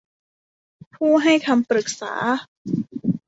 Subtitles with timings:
[0.95, 2.13] ผู้ให้คำปรึกษา